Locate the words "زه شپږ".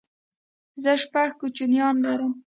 0.83-1.29